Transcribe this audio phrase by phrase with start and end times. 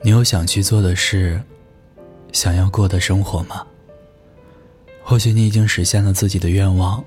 [0.00, 1.42] 你有想去做的事，
[2.32, 3.66] 想要过的生活吗？
[5.02, 7.04] 或许你已经实现了自己的愿望，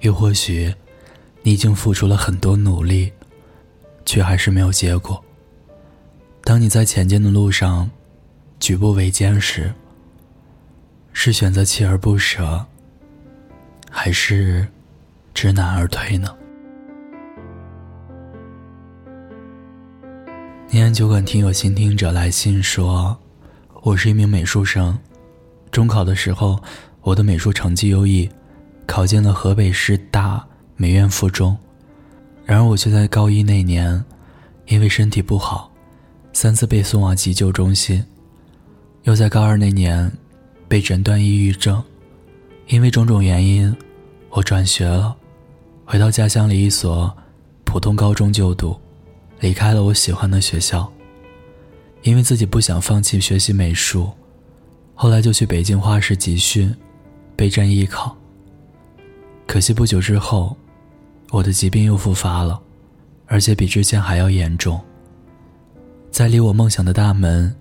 [0.00, 0.74] 又或许
[1.42, 3.12] 你已经付出了很多努力，
[4.04, 5.22] 却还是没有结果。
[6.44, 7.90] 当你在前进的路上
[8.60, 9.72] 举步维艰时，
[11.12, 12.66] 是选择锲而不舍，
[13.90, 14.66] 还是
[15.32, 16.36] 知难而退呢？
[20.74, 23.14] 念安酒馆听友倾听者来信说
[23.84, 24.98] ：“我是一名美术生，
[25.70, 26.58] 中考的时候，
[27.02, 28.26] 我的美术成绩优异，
[28.86, 30.42] 考进了河北师大
[30.76, 31.54] 美院附中。
[32.46, 34.02] 然而，我却在高一那年，
[34.64, 35.70] 因为身体不好，
[36.32, 38.02] 三次被送往急救中心。
[39.02, 40.10] 又在高二那年，
[40.68, 41.84] 被诊断抑郁症。
[42.68, 43.76] 因为种种原因，
[44.30, 45.14] 我转学了，
[45.84, 47.14] 回到家乡里一所
[47.62, 48.74] 普通高中就读。”
[49.42, 50.88] 离开了我喜欢的学校，
[52.02, 54.08] 因为自己不想放弃学习美术，
[54.94, 56.72] 后来就去北京画室集训，
[57.34, 58.16] 备战艺考。
[59.44, 60.56] 可惜不久之后，
[61.32, 62.62] 我的疾病又复发了，
[63.26, 64.80] 而且比之前还要严重。
[66.12, 67.52] 在离我梦想的大门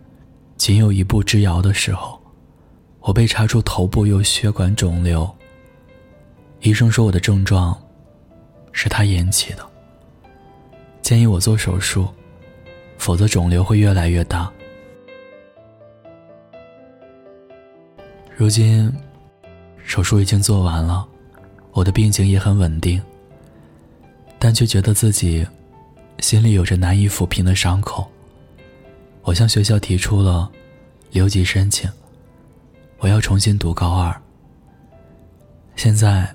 [0.57, 2.21] 仅有一步之遥的时候，
[2.99, 5.27] 我被查出头部有血管肿瘤。
[6.59, 7.75] 医生说我的症状
[8.71, 9.70] 是他引起的。
[11.01, 12.07] 建议我做手术，
[12.97, 14.51] 否则肿瘤会越来越大。
[18.37, 18.91] 如今，
[19.83, 21.05] 手术已经做完了，
[21.71, 23.01] 我的病情也很稳定，
[24.39, 25.45] 但却觉得自己
[26.19, 28.09] 心里有着难以抚平的伤口。
[29.23, 30.49] 我向学校提出了
[31.11, 31.89] 留级申请，
[32.99, 34.15] 我要重新读高二。
[35.75, 36.33] 现在，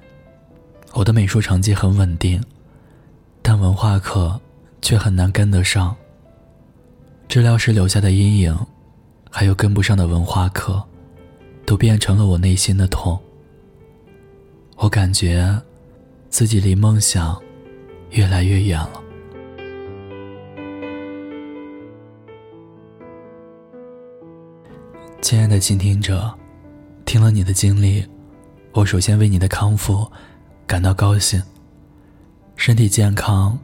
[0.93, 2.43] 我的美术成绩很稳定，
[3.43, 4.39] 但文化课。
[4.87, 5.97] 却很难跟得上。
[7.27, 8.57] 治疗时留下的阴影，
[9.33, 10.81] 还有跟不上的文化课，
[11.65, 13.21] 都变成了我内心的痛。
[14.77, 15.61] 我感觉
[16.29, 17.37] 自己离梦想
[18.11, 19.03] 越来越远了。
[25.21, 26.33] 亲爱的倾听者，
[27.05, 28.07] 听了你的经历，
[28.71, 30.09] 我首先为你的康复
[30.65, 31.43] 感到高兴。
[32.55, 33.59] 身体健康。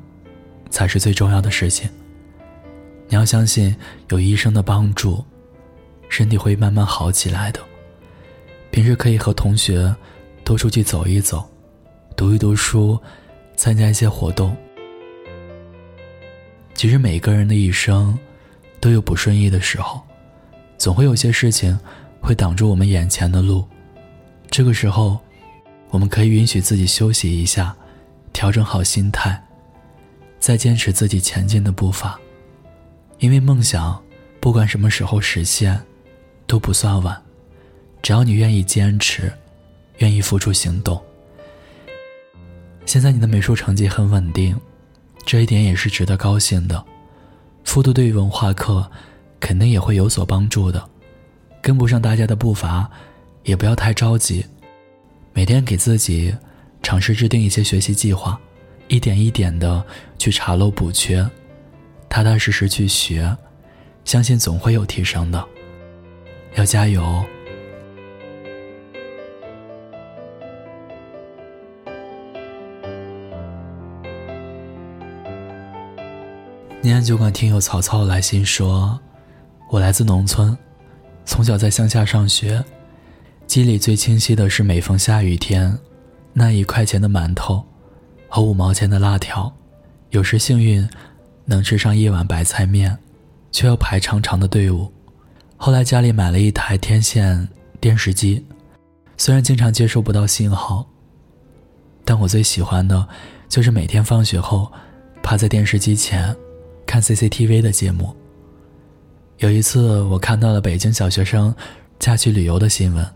[0.72, 1.88] 才是最重要的事情。
[3.06, 3.76] 你要相信，
[4.08, 5.22] 有医生的帮助，
[6.08, 7.60] 身体会慢慢好起来的。
[8.70, 9.94] 平时可以和同学
[10.42, 11.46] 多出去走一走，
[12.16, 12.98] 读一读书，
[13.54, 14.56] 参加一些活动。
[16.74, 18.18] 其实每个人的一生
[18.80, 20.00] 都有不顺意的时候，
[20.78, 21.78] 总会有些事情
[22.18, 23.62] 会挡住我们眼前的路。
[24.50, 25.20] 这个时候，
[25.90, 27.76] 我们可以允许自己休息一下，
[28.32, 29.38] 调整好心态。
[30.42, 32.18] 再坚持自己前进的步伐，
[33.20, 34.02] 因为梦想，
[34.40, 35.80] 不管什么时候实现，
[36.48, 37.16] 都不算晚。
[38.02, 39.32] 只要你愿意坚持，
[39.98, 41.00] 愿意付出行动。
[42.84, 44.60] 现在你的美术成绩很稳定，
[45.24, 46.84] 这一点也是值得高兴的。
[47.62, 48.90] 复读对于文化课，
[49.38, 50.90] 肯定也会有所帮助的。
[51.60, 52.90] 跟不上大家的步伐，
[53.44, 54.44] 也不要太着急。
[55.32, 56.34] 每天给自己
[56.82, 58.36] 尝试制定一些学习计划。
[58.92, 59.82] 一点一点的
[60.18, 61.26] 去查漏补缺，
[62.10, 63.34] 踏踏实实去学，
[64.04, 65.42] 相信总会有提升的。
[66.56, 67.24] 要加油！
[76.82, 79.00] 念安酒馆听友曹操来信说
[79.72, 80.54] ：“我来自农村，
[81.24, 82.62] 从小在乡下上学，
[83.46, 85.78] 记忆里最清晰的是每逢下雨天，
[86.34, 87.64] 那一块钱的馒头。”
[88.34, 89.52] 和五毛钱的辣条，
[90.08, 90.88] 有时幸运
[91.44, 92.96] 能吃上一碗白菜面，
[93.50, 94.90] 却要排长长的队伍。
[95.58, 97.46] 后来家里买了一台天线
[97.78, 98.42] 电视机，
[99.18, 100.88] 虽然经常接收不到信号，
[102.06, 103.06] 但我最喜欢的
[103.50, 104.72] 就是每天放学后
[105.22, 106.34] 趴在电视机前
[106.86, 108.16] 看 CCTV 的节目。
[109.40, 111.54] 有一次，我看到了北京小学生
[111.98, 113.06] 假期旅游的新闻，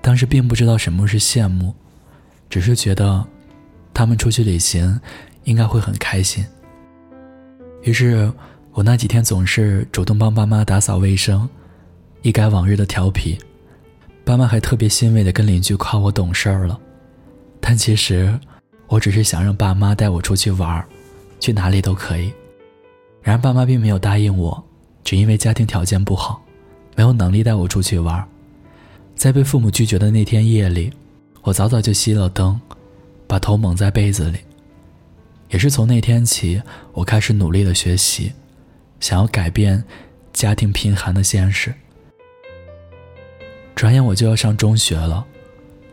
[0.00, 1.74] 当时并不知道什么是羡慕，
[2.48, 3.26] 只是觉得。
[3.92, 5.00] 他们出去旅行，
[5.44, 6.44] 应该会很开心。
[7.82, 8.32] 于是，
[8.72, 11.48] 我那几天总是主动帮爸妈打扫卫生，
[12.22, 13.38] 一改往日的调皮。
[14.24, 16.78] 爸妈还特别欣慰的跟邻居夸我懂事儿了。
[17.60, 18.38] 但其实，
[18.86, 20.86] 我只是想让爸妈带我出去玩儿，
[21.40, 22.32] 去哪里都可以。
[23.22, 24.62] 然而，爸妈并没有答应我，
[25.02, 26.42] 只因为家庭条件不好，
[26.96, 28.26] 没有能力带我出去玩。
[29.14, 30.90] 在被父母拒绝的那天夜里，
[31.42, 32.58] 我早早就熄了灯。
[33.30, 34.40] 把头蒙在被子里。
[35.50, 36.60] 也是从那天起，
[36.92, 38.32] 我开始努力的学习，
[38.98, 39.84] 想要改变
[40.32, 41.72] 家庭贫寒的现实。
[43.76, 45.24] 转眼我就要上中学了，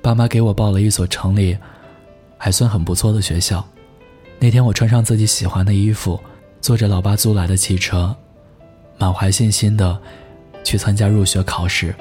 [0.02, 1.56] 爸妈给我报了一所城里
[2.40, 3.64] 还算很不错的学校。
[4.40, 6.20] 那天我穿上自己喜欢的衣服，
[6.60, 8.16] 坐着老爸租来的汽车，
[8.98, 10.00] 满怀信心的
[10.64, 11.94] 去参加入学考试。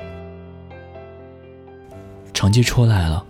[2.32, 3.24] 成绩出来了，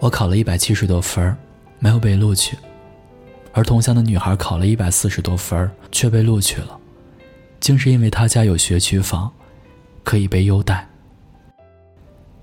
[0.00, 1.36] 我考了一百七十多分
[1.78, 2.56] 没有被录取。
[3.52, 6.78] 而同乡的女孩考了一百四十多分却被录取了，
[7.58, 9.32] 竟是因为她家有学区房，
[10.04, 10.88] 可以被优待。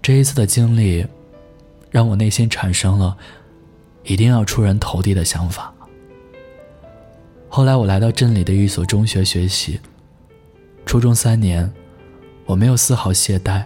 [0.02, 1.06] 这一次的经历，
[1.90, 3.16] 让我内心产生了
[4.04, 5.74] 一定要出人头地的想法。
[7.48, 9.80] 后来我来到镇里的一所中学学习。
[10.86, 11.72] 初中三年，
[12.46, 13.64] 我没有丝毫懈怠，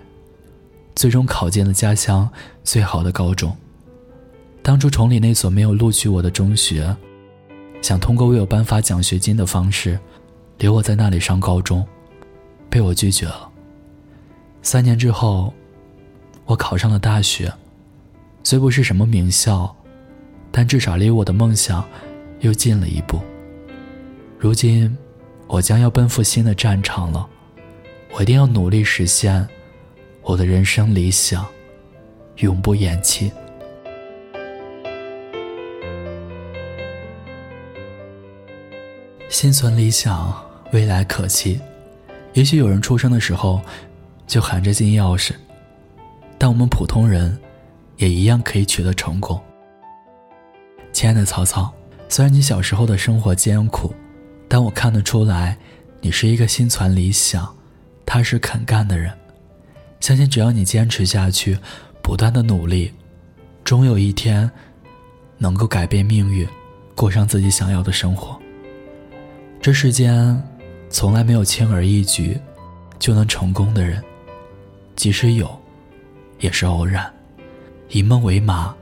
[0.96, 2.30] 最终考进了家乡
[2.64, 3.58] 最好的高中。
[4.62, 6.96] 当初崇礼那所没有录取我的中学，
[7.82, 9.98] 想通过为我颁发奖学金的方式，
[10.58, 11.86] 留我在那里上高中，
[12.70, 13.50] 被我拒绝了。
[14.62, 15.54] 三年之后，
[16.46, 17.52] 我考上了大学，
[18.44, 19.74] 虽不是什么名校，
[20.52, 21.84] 但至少离我的梦想
[22.42, 23.20] 又近了一步。
[24.38, 24.96] 如今，
[25.48, 27.28] 我将要奔赴新的战场了，
[28.12, 29.48] 我一定要努力实现
[30.22, 31.46] 我的人生理想，
[32.38, 33.32] 永不言弃。
[39.40, 40.36] 心存理想，
[40.74, 41.62] 未来可期。
[42.34, 43.62] 也许有人出生的时候
[44.28, 45.32] 就含着金钥匙，
[46.38, 47.40] 但我们普通人
[47.96, 49.42] 也一样可以取得成功。
[50.92, 51.74] 亲爱的曹操，
[52.10, 53.96] 虽然你小时候的生活艰苦。
[54.50, 55.58] 但我看得出来，
[56.02, 57.56] 你是一个心存理想、
[58.06, 59.10] 踏实肯干的人。
[60.02, 61.58] 相信只要你坚持下去，
[62.04, 62.92] 不断的努力，
[63.64, 64.52] 终有一天
[65.38, 66.46] 能够改变命运，
[66.94, 68.38] 过上自己想要的生活。
[69.62, 70.42] 这世间
[70.90, 72.40] 从来没有轻而易举
[72.98, 74.02] 就能成功的人，
[74.96, 75.50] 即使有，
[76.40, 77.12] 也是偶然。
[77.90, 78.74] 以梦为马，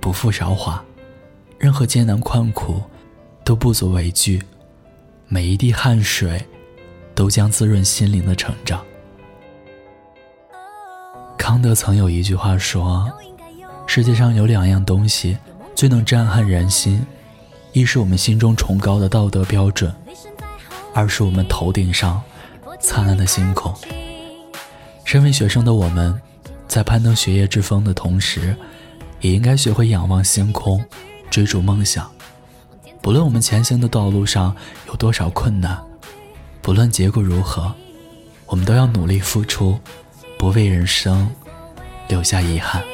[0.00, 0.82] 不负韶华，
[1.58, 2.80] 任何艰难困苦
[3.44, 4.42] 都不足为惧。
[5.28, 6.42] 每一滴汗水，
[7.14, 8.82] 都将滋润心灵的成长。
[11.36, 13.10] 康德曾有一句话说
[13.86, 15.36] ：“世界上有两样东西
[15.74, 17.04] 最能震撼人心，
[17.74, 19.92] 一是我们心中崇高的道德标准，
[20.94, 22.22] 二是我们头顶上
[22.80, 23.74] 灿烂的星空。”
[25.04, 26.18] 身为学生的我们，
[26.68, 28.56] 在攀登学业之峰的同时，
[29.20, 30.84] 也应该学会仰望星空，
[31.28, 32.08] 追逐梦想。
[33.02, 34.54] 不论我们前行的道路上
[34.86, 35.76] 有多少困难，
[36.62, 37.74] 不论结果如何，
[38.46, 39.76] 我们都要努力付出，
[40.38, 41.28] 不为人生
[42.06, 42.84] 留下遗憾。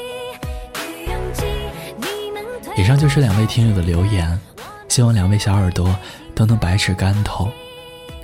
[2.78, 4.40] 以上就是两位听友的留言，
[4.90, 5.96] 希望两位小耳朵
[6.34, 7.48] 都能百尺竿头，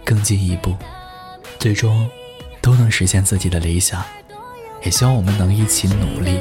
[0.05, 0.75] 更进一步，
[1.61, 2.11] 最终
[2.61, 4.03] 都能实现自己的理想。
[4.83, 6.41] 也希望我们能一起努力。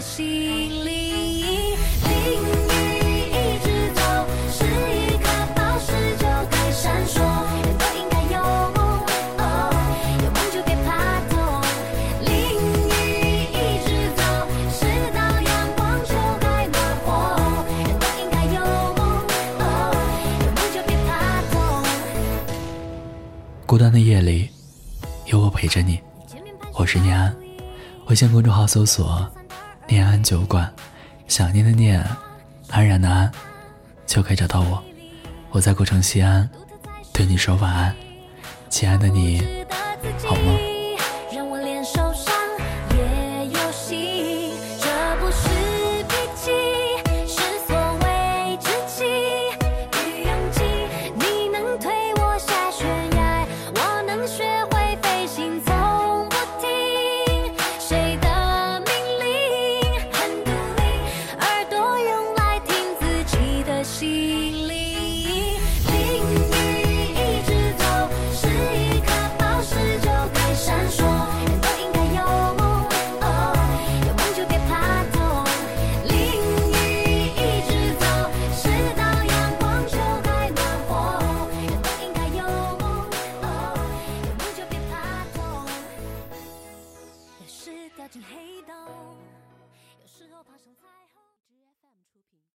[23.66, 24.48] 孤单的夜里，
[25.26, 26.00] 有我陪着你。
[26.74, 27.36] 我是念安，
[28.06, 29.28] 微信公众号搜索
[29.90, 30.72] “念安酒馆”，
[31.28, 32.06] 想念的念，
[32.70, 33.32] 安然的安，
[34.06, 34.84] 就可以找到我。
[35.50, 36.48] 我在古城西安，
[37.12, 37.96] 对你说晚安，
[38.70, 39.42] 亲爱的你，
[40.24, 40.75] 好吗？